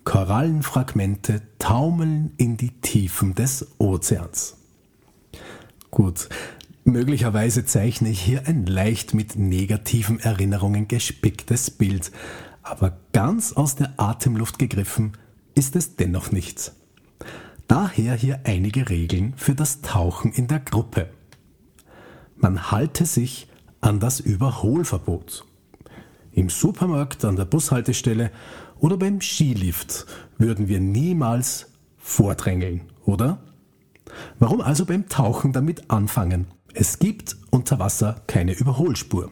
Korallenfragmente 0.03 1.41
taumeln 1.61 2.33
in 2.37 2.57
die 2.57 2.81
Tiefen 2.81 3.37
des 3.37 3.79
Ozeans. 3.79 4.57
Gut, 5.93 6.29
Möglicherweise 6.85 7.65
zeichne 7.65 8.11
ich 8.11 8.21
hier 8.21 8.47
ein 8.47 8.67
leicht 8.67 9.15
mit 9.15 9.37
negativen 9.37 10.21
Erinnerungen 10.21 10.87
gespicktes 10.87 11.71
Bild, 11.71 12.13
aber 12.63 12.99
ganz 13.15 13.55
aus 13.55 13.75
der 13.75 13.95
Atemluft 13.97 14.59
gegriffen 14.59 15.17
ist 15.55 15.77
es 15.77 15.97
dennoch 15.97 16.31
nichts. 16.31 16.73
Daher 17.69 18.15
hier 18.15 18.41
einige 18.45 18.91
Regeln 18.91 19.33
für 19.37 19.55
das 19.55 19.81
Tauchen 19.81 20.31
in 20.33 20.47
der 20.47 20.61
Gruppe. 20.61 21.09
Man 22.37 22.71
halte 22.71 23.07
sich 23.07 23.49
an 23.81 23.99
das 23.99 24.21
Überholverbot. 24.21 25.47
Im 26.33 26.51
Supermarkt, 26.51 27.25
an 27.25 27.37
der 27.37 27.47
Bushaltestelle 27.47 28.31
oder 28.79 28.99
beim 28.99 29.23
Skilift 29.23 30.05
würden 30.37 30.69
wir 30.69 30.81
niemals 30.81 31.73
vordrängeln, 31.97 32.83
oder? 33.07 33.39
Warum 34.39 34.61
also 34.61 34.85
beim 34.85 35.09
Tauchen 35.09 35.55
damit 35.55 35.91
anfangen? 35.91 36.47
Es 36.77 36.99
gibt 36.99 37.37
unter 37.51 37.79
Wasser 37.79 38.23
keine 38.27 38.53
Überholspur. 38.53 39.31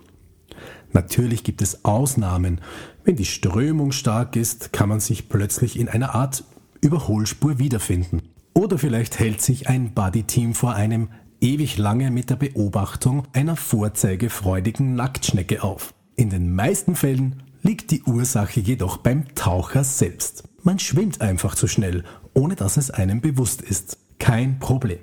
Natürlich 0.92 1.42
gibt 1.42 1.60
es 1.60 1.84
Ausnahmen. 1.84 2.60
Wenn 3.04 3.16
die 3.16 3.24
Strömung 3.24 3.90
stark 3.90 4.36
ist, 4.36 4.72
kann 4.72 4.88
man 4.88 5.00
sich 5.00 5.28
plötzlich 5.28 5.76
in 5.76 5.88
einer 5.88 6.14
Art 6.14 6.44
Überholspur 6.80 7.58
wiederfinden. 7.58 8.22
Oder 8.54 8.78
vielleicht 8.78 9.18
hält 9.18 9.40
sich 9.40 9.68
ein 9.68 9.92
Buddy-Team 9.92 10.54
vor 10.54 10.74
einem 10.74 11.08
ewig 11.40 11.78
lange 11.78 12.12
mit 12.12 12.30
der 12.30 12.36
Beobachtung 12.36 13.26
einer 13.32 13.56
vorzeigefreudigen 13.56 14.94
Nacktschnecke 14.94 15.64
auf. 15.64 15.94
In 16.14 16.30
den 16.30 16.54
meisten 16.54 16.94
Fällen 16.94 17.42
liegt 17.62 17.90
die 17.90 18.02
Ursache 18.04 18.60
jedoch 18.60 18.98
beim 18.98 19.34
Taucher 19.34 19.82
selbst. 19.82 20.44
Man 20.62 20.78
schwimmt 20.78 21.20
einfach 21.20 21.56
zu 21.56 21.66
schnell, 21.66 22.04
ohne 22.34 22.54
dass 22.54 22.76
es 22.76 22.92
einem 22.92 23.20
bewusst 23.20 23.62
ist. 23.62 23.98
Kein 24.20 24.60
Problem. 24.60 25.00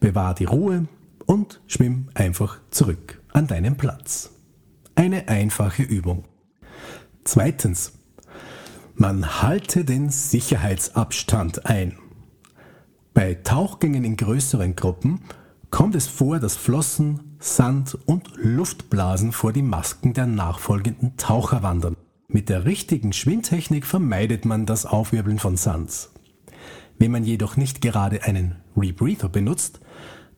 Bewahr 0.00 0.34
die 0.34 0.44
Ruhe, 0.44 0.86
und 1.26 1.60
schwimm 1.66 2.08
einfach 2.14 2.60
zurück 2.70 3.20
an 3.32 3.46
deinen 3.46 3.76
Platz. 3.76 4.30
Eine 4.94 5.28
einfache 5.28 5.82
Übung. 5.82 6.24
Zweitens, 7.24 7.92
man 8.94 9.42
halte 9.42 9.84
den 9.84 10.10
Sicherheitsabstand 10.10 11.66
ein. 11.66 11.98
Bei 13.14 13.34
Tauchgängen 13.34 14.04
in 14.04 14.16
größeren 14.16 14.76
Gruppen 14.76 15.20
kommt 15.70 15.94
es 15.94 16.06
vor, 16.06 16.38
dass 16.38 16.56
Flossen, 16.56 17.36
Sand 17.38 17.98
und 18.06 18.30
Luftblasen 18.36 19.32
vor 19.32 19.52
die 19.52 19.62
Masken 19.62 20.14
der 20.14 20.26
nachfolgenden 20.26 21.16
Taucher 21.16 21.62
wandern. 21.62 21.96
Mit 22.28 22.48
der 22.48 22.64
richtigen 22.64 23.12
Schwimmtechnik 23.12 23.86
vermeidet 23.86 24.44
man 24.44 24.66
das 24.66 24.86
Aufwirbeln 24.86 25.38
von 25.38 25.56
Sand. 25.56 26.10
Wenn 26.98 27.10
man 27.10 27.24
jedoch 27.24 27.56
nicht 27.56 27.80
gerade 27.80 28.22
einen 28.22 28.56
Rebreather 28.76 29.28
benutzt, 29.28 29.80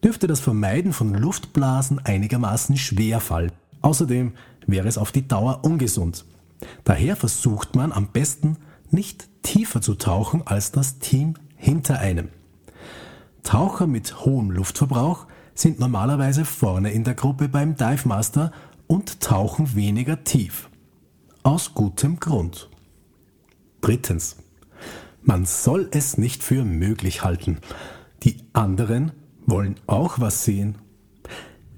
dürfte 0.05 0.27
das 0.27 0.41
Vermeiden 0.41 0.93
von 0.93 1.15
Luftblasen 1.15 1.99
einigermaßen 1.99 2.77
schwer 2.77 3.21
fallen. 3.21 3.53
Außerdem 3.81 4.35
wäre 4.67 4.87
es 4.87 4.99
auf 4.99 5.13
die 5.13 5.27
Dauer 5.27 5.65
ungesund. 5.65 6.27
Daher 6.85 7.17
versucht 7.17 7.75
man 7.75 7.91
am 7.91 8.09
besten 8.09 8.59
nicht 8.91 9.29
tiefer 9.43 9.81
zu 9.81 9.95
tauchen 9.95 10.47
als 10.47 10.73
das 10.73 10.99
Team 10.99 11.35
hinter 11.57 11.99
einem. 11.99 12.29
Taucher 13.43 13.87
mit 13.87 14.25
hohem 14.25 14.51
Luftverbrauch 14.51 15.27
sind 15.55 15.81
normalerweise 15.81 16.45
vorne 16.45 16.93
in 16.93 17.05
der 17.05 17.15
Gruppe 17.15 17.49
beim 17.49 17.77
Dive 17.77 18.07
Master 18.07 18.53
und 18.87 19.21
tauchen 19.21 19.75
weniger 19.75 20.23
tief. 20.23 20.69
Aus 21.43 21.73
gutem 21.75 22.21
Grund. 22.21 22.69
Drittens. 23.81 24.37
Man 25.23 25.47
soll 25.47 25.89
es 25.93 26.19
nicht 26.19 26.43
für 26.43 26.65
möglich 26.65 27.25
halten, 27.25 27.59
Die 28.23 28.45
anderen 28.53 29.13
wollen 29.47 29.77
auch 29.87 30.21
was 30.21 30.45
sehen. 30.45 30.77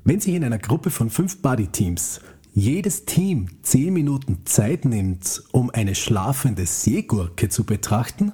Wenn 0.05 0.21
sich 0.21 0.35
in 0.35 0.45
einer 0.45 0.59
Gruppe 0.59 0.91
von 0.91 1.11
fünf 1.11 1.43
Buddy-Teams 1.43 2.21
jedes 2.55 3.05
Team 3.05 3.49
zehn 3.63 3.93
Minuten 3.93 4.47
Zeit 4.47 4.85
nimmt, 4.85 5.43
um 5.53 5.71
eine 5.71 5.95
schlafende 5.95 6.65
Seegurke 6.65 7.49
zu 7.49 7.65
betrachten, 7.65 8.33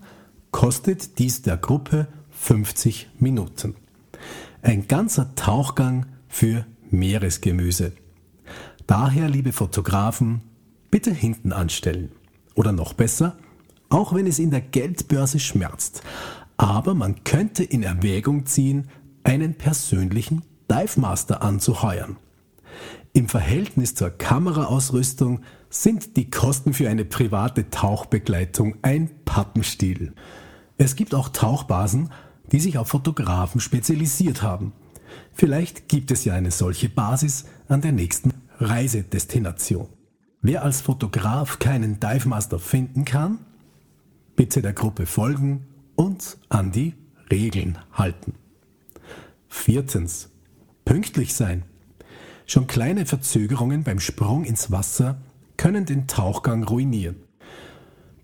kostet 0.52 1.18
dies 1.18 1.42
der 1.42 1.56
Gruppe 1.56 2.06
50 2.30 3.10
Minuten. 3.18 3.74
Ein 4.62 4.86
ganzer 4.86 5.34
Tauchgang 5.34 6.06
für 6.28 6.66
Meeresgemüse. 6.90 7.92
Daher, 8.86 9.28
liebe 9.28 9.52
Fotografen, 9.52 10.42
bitte 10.90 11.12
hinten 11.12 11.52
anstellen. 11.52 12.12
Oder 12.54 12.72
noch 12.72 12.92
besser, 12.92 13.36
auch 13.88 14.14
wenn 14.14 14.26
es 14.26 14.38
in 14.38 14.50
der 14.50 14.60
Geldbörse 14.60 15.40
schmerzt. 15.40 16.02
Aber 16.56 16.94
man 16.94 17.24
könnte 17.24 17.64
in 17.64 17.82
Erwägung 17.82 18.46
ziehen, 18.46 18.88
einen 19.24 19.54
persönlichen 19.54 20.42
Dive 20.70 21.00
Master 21.00 21.42
anzuheuern. 21.42 22.16
Im 23.12 23.28
Verhältnis 23.28 23.94
zur 23.94 24.10
Kameraausrüstung 24.10 25.42
sind 25.68 26.16
die 26.16 26.30
Kosten 26.30 26.72
für 26.72 26.88
eine 26.88 27.04
private 27.04 27.68
Tauchbegleitung 27.70 28.76
ein 28.82 29.10
Pappenstiel. 29.24 30.14
Es 30.78 30.96
gibt 30.96 31.14
auch 31.14 31.28
Tauchbasen, 31.28 32.10
die 32.52 32.60
sich 32.60 32.78
auf 32.78 32.88
Fotografen 32.88 33.60
spezialisiert 33.60 34.42
haben. 34.42 34.72
Vielleicht 35.32 35.88
gibt 35.88 36.10
es 36.10 36.24
ja 36.24 36.34
eine 36.34 36.50
solche 36.50 36.88
Basis 36.88 37.46
an 37.68 37.82
der 37.82 37.92
nächsten 37.92 38.32
Reisedestination. 38.58 39.88
Wer 40.40 40.62
als 40.62 40.80
Fotograf 40.80 41.58
keinen 41.58 42.00
Dive 42.00 42.28
Master 42.28 42.58
finden 42.58 43.04
kann, 43.04 43.38
bitte 44.36 44.62
der 44.62 44.72
Gruppe 44.72 45.06
folgen 45.06 45.66
und 45.94 46.38
an 46.48 46.72
die 46.72 46.94
Regeln 47.30 47.78
halten. 47.92 48.34
Viertens. 49.54 50.30
Pünktlich 50.84 51.34
sein. 51.34 51.62
Schon 52.46 52.66
kleine 52.66 53.06
Verzögerungen 53.06 53.84
beim 53.84 54.00
Sprung 54.00 54.44
ins 54.44 54.72
Wasser 54.72 55.20
können 55.56 55.84
den 55.84 56.08
Tauchgang 56.08 56.64
ruinieren. 56.64 57.16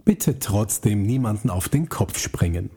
Bitte 0.04 0.40
trotzdem 0.40 1.02
niemanden 1.02 1.50
auf 1.50 1.68
den 1.68 1.88
Kopf 1.88 2.18
springen. 2.18 2.70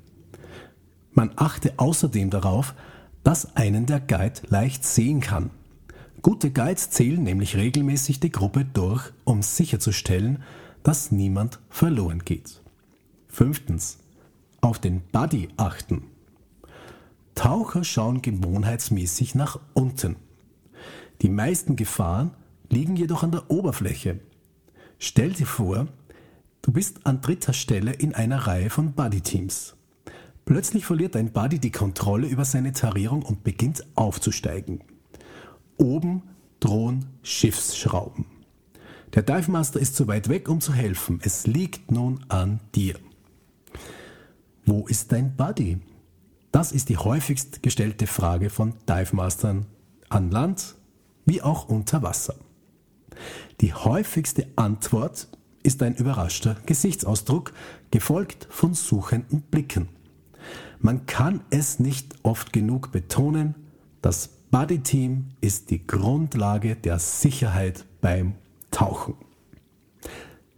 Man 1.14 1.32
achte 1.38 1.74
außerdem 1.78 2.30
darauf, 2.30 2.76
dass 3.24 3.56
einen 3.56 3.88
der 3.88 4.02
Guide 4.02 4.42
leicht 4.50 4.86
sehen 4.86 5.22
kann. 5.22 5.50
Gute 6.22 6.52
Guides 6.52 6.92
zählen 6.92 7.24
nämlich 7.24 7.56
regelmäßig 7.56 8.20
die 8.20 8.32
Gruppe 8.32 8.66
durch, 8.66 9.12
um 9.24 9.42
sicherzustellen, 9.42 10.44
dass 10.84 11.12
niemand 11.12 11.58
verloren 11.70 12.26
geht. 12.26 12.62
Fünftens. 13.28 13.98
Auf 14.60 14.78
den 14.78 15.02
Buddy 15.12 15.48
achten. 15.58 16.04
Taucher 17.36 17.84
schauen 17.84 18.22
gewohnheitsmäßig 18.22 19.36
nach 19.36 19.60
unten. 19.74 20.16
Die 21.22 21.30
meisten 21.30 21.76
Gefahren 21.76 22.32
liegen 22.70 22.96
jedoch 22.96 23.24
an 23.24 23.32
der 23.32 23.50
Oberfläche. 23.50 24.20
Stell 24.98 25.34
dir 25.34 25.46
vor, 25.46 25.88
du 26.62 26.72
bist 26.72 27.06
an 27.06 27.22
dritter 27.22 27.54
Stelle 27.54 27.92
in 27.94 28.14
einer 28.14 28.48
Reihe 28.48 28.70
von 28.70 28.94
Buddy-Teams. 28.94 29.76
Plötzlich 30.46 30.86
verliert 30.86 31.16
dein 31.16 31.32
Buddy 31.32 31.60
die 31.60 31.72
Kontrolle 31.72 32.28
über 32.28 32.46
seine 32.46 32.74
Tarierung 32.74 33.24
und 33.24 33.44
beginnt 33.44 33.86
aufzusteigen. 33.96 34.84
Oben 35.78 36.24
drohen 36.60 37.06
Schiffsschrauben. 37.24 38.26
Der 39.14 39.24
Dive 39.24 39.52
Master 39.52 39.80
ist 39.80 39.96
zu 39.96 40.08
weit 40.08 40.30
weg, 40.30 40.48
um 40.48 40.62
zu 40.62 40.74
helfen. 40.74 41.20
Es 41.24 41.46
liegt 41.46 41.92
nun 41.92 42.24
an 42.30 42.60
dir. 42.76 42.96
Wo 44.66 44.88
ist 44.88 45.12
dein 45.12 45.36
Buddy? 45.36 45.80
Das 46.52 46.72
ist 46.72 46.90
die 46.90 46.98
häufigst 46.98 47.64
gestellte 47.64 48.08
Frage 48.08 48.50
von 48.50 48.74
Dive 48.88 49.16
Mastern 49.16 49.66
an 50.10 50.32
Land 50.32 50.76
wie 51.26 51.42
auch 51.42 51.70
unter 51.70 52.02
Wasser. 52.02 52.36
Die 53.62 53.74
häufigste 53.74 54.48
Antwort 54.56 55.28
ist 55.64 55.82
ein 55.84 55.96
überraschter 55.96 56.58
Gesichtsausdruck, 56.66 57.54
gefolgt 57.92 58.48
von 58.50 58.74
suchenden 58.74 59.42
Blicken. 59.42 59.90
Man 60.80 61.06
kann 61.06 61.42
es 61.52 61.80
nicht 61.80 62.16
oft 62.24 62.52
genug 62.52 62.92
betonen, 62.92 63.56
das 64.02 64.30
Buddy 64.50 64.80
Team 64.80 65.30
ist 65.40 65.70
die 65.70 65.86
Grundlage 65.86 66.76
der 66.76 67.00
Sicherheit 67.00 67.86
beim 68.02 68.34
Tauchen. 68.72 69.14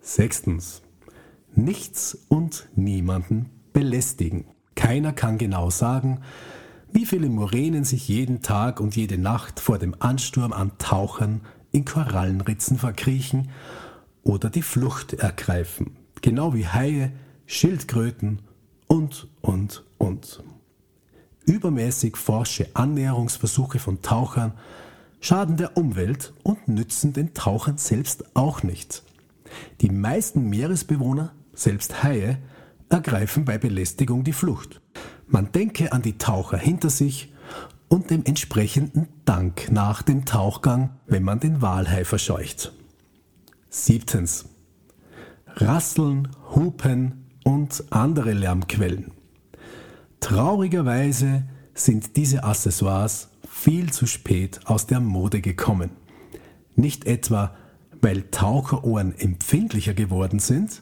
Sechstens. 0.02 0.82
Nichts 1.56 2.18
und 2.30 2.68
niemanden 2.76 3.50
belästigen. 3.74 4.46
Keiner 4.76 5.14
kann 5.14 5.38
genau 5.38 5.70
sagen, 5.70 6.22
wie 6.92 7.06
viele 7.06 7.30
Muränen 7.30 7.84
sich 7.84 8.08
jeden 8.08 8.42
Tag 8.42 8.80
und 8.80 8.96
jede 8.96 9.18
Nacht 9.18 9.60
vor 9.60 9.80
dem 9.80 9.96
Ansturm 10.00 10.54
an 10.54 10.72
Tauchern 10.78 11.42
in 11.72 11.86
Korallenritzen 11.86 12.78
verkriechen 12.78 13.50
oder 14.24 14.50
die 14.50 14.62
Flucht 14.62 15.14
ergreifen, 15.14 15.98
genau 16.22 16.54
wie 16.54 16.68
Haie, 16.68 17.12
Schildkröten 17.46 18.40
und, 18.88 19.28
und, 19.42 19.84
und. 19.98 20.44
Übermäßig 21.46 22.16
forsche 22.16 22.68
Annäherungsversuche 22.74 23.80
von 23.80 24.02
Tauchern 24.02 24.54
schaden 25.20 25.58
der 25.58 25.76
Umwelt 25.78 26.34
und 26.44 26.68
nützen 26.68 27.14
den 27.14 27.34
Tauchern 27.34 27.78
selbst 27.78 28.24
auch 28.36 28.64
nicht. 28.64 29.04
Die 29.82 29.90
meisten 29.90 30.50
Meeresbewohner, 30.50 31.34
selbst 31.54 32.04
Haie, 32.04 32.38
ergreifen 32.94 33.44
bei 33.44 33.58
Belästigung 33.58 34.24
die 34.24 34.34
Flucht. 34.34 34.82
Man 35.28 35.52
denke 35.52 35.92
an 35.92 36.02
die 36.02 36.18
Taucher 36.18 36.58
hinter 36.58 36.90
sich 36.90 37.34
und 37.90 38.10
dem 38.10 38.24
entsprechenden 38.24 39.08
Dank 39.26 39.72
nach 39.72 40.02
dem 40.02 40.26
Tauchgang, 40.26 40.92
wenn 41.08 41.24
man 41.24 41.40
den 41.40 41.62
Walhai 41.62 42.06
verscheucht. 42.06 42.74
Siebtens. 43.70 44.46
Rasseln, 45.48 46.30
Hupen 46.56 47.26
und 47.44 47.84
andere 47.92 48.34
Lärmquellen. 48.34 49.12
Traurigerweise 50.20 51.44
sind 51.74 52.16
diese 52.16 52.44
Accessoires 52.44 53.30
viel 53.50 53.92
zu 53.92 54.08
spät 54.08 54.62
aus 54.66 54.88
der 54.88 55.00
Mode 55.00 55.42
gekommen. 55.42 55.92
Nicht 56.76 57.06
etwa, 57.06 57.56
weil 58.02 58.24
Taucherohren 58.32 59.18
empfindlicher 59.18 59.94
geworden 59.94 60.40
sind, 60.40 60.82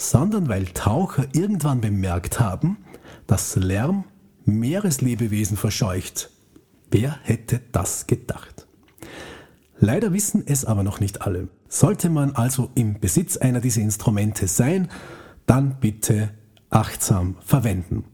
sondern 0.00 0.48
weil 0.48 0.64
Taucher 0.64 1.26
irgendwann 1.34 1.82
bemerkt 1.82 2.40
haben, 2.40 2.78
dass 3.26 3.54
Lärm 3.56 4.04
Meereslebewesen 4.46 5.58
verscheucht. 5.58 6.30
Wer 6.90 7.18
hätte 7.22 7.60
das 7.70 8.06
gedacht? 8.06 8.66
Leider 9.78 10.14
wissen 10.14 10.42
es 10.46 10.64
aber 10.64 10.82
noch 10.82 11.00
nicht 11.00 11.20
alle. 11.20 11.48
Sollte 11.68 12.08
man 12.08 12.34
also 12.34 12.70
im 12.74 12.98
Besitz 12.98 13.36
einer 13.36 13.60
dieser 13.60 13.82
Instrumente 13.82 14.48
sein, 14.48 14.88
dann 15.44 15.76
bitte 15.80 16.30
achtsam 16.70 17.36
verwenden. 17.40 18.04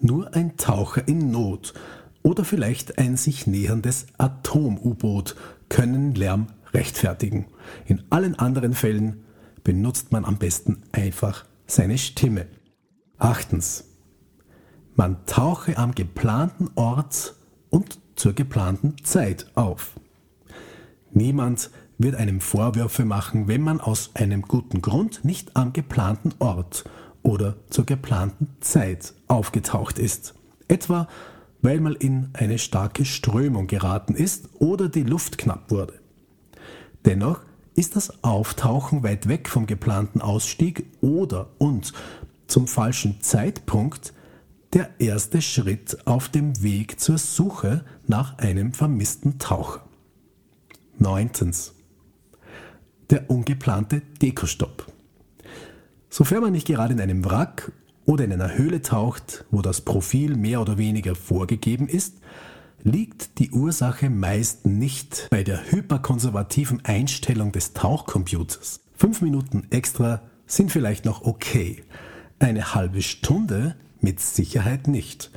Nur 0.00 0.34
ein 0.34 0.56
Taucher 0.56 1.06
in 1.06 1.30
Not 1.30 1.72
oder 2.22 2.44
vielleicht 2.44 2.98
ein 2.98 3.16
sich 3.16 3.46
näherndes 3.46 4.06
Atom-U-Boot 4.18 5.36
können 5.68 6.16
Lärm 6.16 6.48
rechtfertigen. 6.74 7.46
In 7.86 8.02
allen 8.10 8.36
anderen 8.36 8.74
Fällen 8.74 9.22
benutzt 9.64 10.12
man 10.12 10.24
am 10.24 10.38
besten 10.38 10.82
einfach 10.92 11.44
seine 11.66 11.98
Stimme. 11.98 12.46
Achtens. 13.18 13.84
Man 14.94 15.24
tauche 15.26 15.76
am 15.78 15.94
geplanten 15.94 16.70
Ort 16.74 17.34
und 17.70 17.98
zur 18.16 18.34
geplanten 18.34 18.96
Zeit 19.04 19.46
auf. 19.54 19.92
Niemand 21.12 21.70
wird 21.98 22.16
einem 22.16 22.40
Vorwürfe 22.40 23.04
machen, 23.04 23.48
wenn 23.48 23.62
man 23.62 23.80
aus 23.80 24.10
einem 24.14 24.42
guten 24.42 24.82
Grund 24.82 25.24
nicht 25.24 25.56
am 25.56 25.72
geplanten 25.72 26.34
Ort 26.40 26.84
oder 27.22 27.56
zur 27.70 27.86
geplanten 27.86 28.48
Zeit 28.60 29.14
aufgetaucht 29.28 29.98
ist. 29.98 30.34
Etwa 30.68 31.06
weil 31.62 31.80
man 31.80 31.94
in 31.94 32.30
eine 32.34 32.58
starke 32.58 33.04
Strömung 33.04 33.68
geraten 33.68 34.14
ist 34.14 34.48
oder 34.58 34.88
die 34.88 35.04
Luft 35.04 35.38
knapp 35.38 35.70
wurde. 35.70 35.94
Dennoch 37.04 37.40
ist 37.74 37.96
das 37.96 38.22
Auftauchen 38.22 39.02
weit 39.02 39.28
weg 39.28 39.48
vom 39.48 39.66
geplanten 39.66 40.20
Ausstieg 40.20 40.86
oder 41.00 41.48
und 41.58 41.92
zum 42.46 42.66
falschen 42.68 43.20
Zeitpunkt 43.20 44.12
der 44.72 44.88
erste 44.98 45.42
Schritt 45.42 46.06
auf 46.06 46.28
dem 46.28 46.62
Weg 46.62 47.00
zur 47.00 47.18
Suche 47.18 47.84
nach 48.06 48.38
einem 48.38 48.72
vermissten 48.72 49.38
Taucher. 49.38 49.84
Neuntens. 50.98 51.74
Der 53.10 53.30
ungeplante 53.30 54.02
Dekostopp. 54.20 54.86
Sofern 56.08 56.42
man 56.42 56.52
nicht 56.52 56.66
gerade 56.66 56.94
in 56.94 57.00
einem 57.00 57.24
Wrack 57.24 57.72
oder 58.04 58.24
in 58.24 58.32
einer 58.32 58.54
Höhle 58.54 58.82
taucht, 58.82 59.44
wo 59.50 59.62
das 59.62 59.80
Profil 59.80 60.36
mehr 60.36 60.60
oder 60.60 60.78
weniger 60.78 61.14
vorgegeben 61.14 61.88
ist, 61.88 62.16
liegt 62.84 63.38
die 63.38 63.50
Ursache 63.50 64.10
meist 64.10 64.66
nicht 64.66 65.28
bei 65.30 65.42
der 65.42 65.70
hyperkonservativen 65.70 66.84
Einstellung 66.84 67.52
des 67.52 67.72
Tauchcomputers. 67.72 68.80
Fünf 68.94 69.22
Minuten 69.22 69.66
extra 69.70 70.22
sind 70.46 70.70
vielleicht 70.70 71.04
noch 71.04 71.22
okay. 71.22 71.82
Eine 72.38 72.74
halbe 72.74 73.02
Stunde 73.02 73.76
mit 74.00 74.20
Sicherheit 74.20 74.88
nicht. 74.88 75.30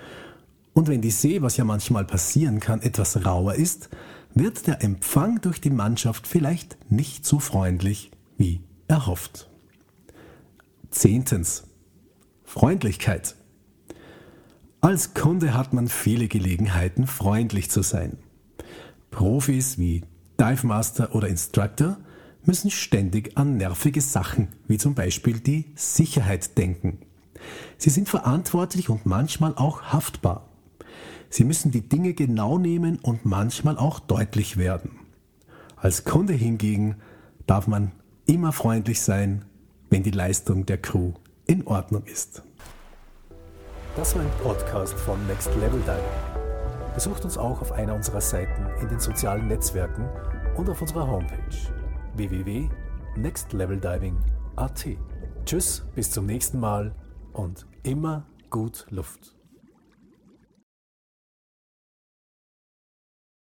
Und 0.74 0.88
wenn 0.88 1.02
die 1.02 1.12
See, 1.12 1.42
was 1.42 1.58
ja 1.58 1.64
manchmal 1.64 2.06
passieren 2.06 2.60
kann, 2.60 2.82
etwas 2.82 3.26
rauer 3.26 3.56
ist, 3.56 3.90
wird 4.34 4.68
der 4.68 4.84
Empfang 4.84 5.40
durch 5.42 5.62
die 5.62 5.70
Mannschaft 5.70 6.28
vielleicht 6.28 6.78
nicht 6.92 7.26
so 7.26 7.40
freundlich 7.40 8.12
wie 8.38 8.62
erhofft. 8.88 9.50
Zehntens. 10.90 11.64
Freundlichkeit. 12.44 13.36
Als 14.86 15.16
Kunde 15.16 15.56
hat 15.56 15.74
man 15.74 15.88
viele 15.88 16.28
Gelegenheiten, 16.28 17.08
freundlich 17.08 17.72
zu 17.72 17.82
sein. 17.82 18.20
Profis 19.10 19.80
wie 19.80 20.04
Dive 20.40 20.68
Master 20.68 21.16
oder 21.16 21.28
Instructor 21.28 21.98
müssen 22.44 22.70
ständig 22.70 23.36
an 23.36 23.58
nervige 23.58 24.00
Sachen, 24.00 24.50
wie 24.68 24.78
zum 24.78 24.94
Beispiel 24.94 25.40
die 25.40 25.66
Sicherheit 25.74 26.56
denken. 26.60 27.00
Sie 27.80 27.90
sind 27.90 28.10
verantwortlich 28.10 28.90
und 28.90 29.08
manchmal 29.08 29.56
auch 29.56 29.82
haftbar. 29.82 30.48
Sie 31.32 31.46
müssen 31.46 31.72
die 31.72 31.90
Dinge 31.90 32.14
genau 32.14 32.60
nehmen 32.60 33.00
und 33.00 33.26
manchmal 33.26 33.80
auch 33.80 34.00
deutlich 34.00 34.56
werden. 34.56 34.92
Als 35.78 36.04
Kunde 36.04 36.34
hingegen 36.34 36.98
darf 37.48 37.66
man 37.66 37.92
immer 38.28 38.52
freundlich 38.52 39.02
sein, 39.02 39.46
wenn 39.90 40.04
die 40.04 40.12
Leistung 40.12 40.68
der 40.68 40.78
Crew 40.78 41.14
in 41.48 41.66
Ordnung 41.66 42.04
ist. 42.04 42.44
Das 43.96 44.14
war 44.14 44.22
ein 44.24 44.32
Podcast 44.44 44.94
von 44.94 45.26
Next 45.26 45.56
Level 45.56 45.80
Diving. 45.80 46.04
Besucht 46.94 47.24
uns 47.24 47.38
auch 47.38 47.62
auf 47.62 47.72
einer 47.72 47.96
unserer 47.96 48.20
Seiten 48.20 48.68
in 48.82 48.90
den 48.90 49.00
sozialen 49.00 49.48
Netzwerken 49.48 50.10
und 50.58 50.70
auf 50.70 50.82
unserer 50.82 51.08
Homepage 51.08 51.56
www.nextleveldiving.at. 52.16 54.86
Tschüss, 55.46 55.86
bis 55.96 56.12
zum 56.12 56.26
nächsten 56.26 56.60
Mal 56.60 56.94
und 57.32 57.66
immer 57.84 58.26
gut 58.50 58.86
Luft. 58.90 59.35